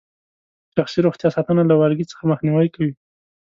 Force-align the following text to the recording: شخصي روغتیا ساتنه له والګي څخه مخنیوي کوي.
شخصي 0.77 0.99
روغتیا 1.05 1.29
ساتنه 1.35 1.63
له 1.69 1.75
والګي 1.79 2.05
څخه 2.11 2.23
مخنیوي 2.31 2.69
کوي. 2.75 2.93